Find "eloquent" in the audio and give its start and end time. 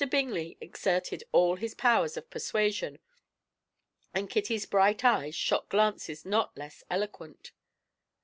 6.89-7.51